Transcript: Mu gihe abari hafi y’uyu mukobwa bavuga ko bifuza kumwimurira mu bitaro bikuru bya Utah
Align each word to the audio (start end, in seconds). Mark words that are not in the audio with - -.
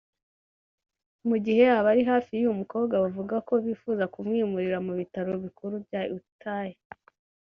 Mu 1.27 1.37
gihe 1.45 1.63
abari 1.79 2.01
hafi 2.11 2.31
y’uyu 2.33 2.57
mukobwa 2.59 2.95
bavuga 3.03 3.35
ko 3.47 3.53
bifuza 3.65 4.03
kumwimurira 4.13 4.77
mu 4.85 4.93
bitaro 4.99 5.31
bikuru 5.45 5.73
bya 5.85 6.01
Utah 6.17 6.67